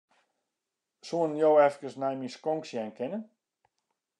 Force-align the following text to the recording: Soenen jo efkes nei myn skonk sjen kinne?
Soenen 1.09 1.37
jo 1.43 1.51
efkes 1.65 1.95
nei 2.03 2.15
myn 2.21 2.33
skonk 2.37 2.63
sjen 2.71 2.91
kinne? 2.97 3.19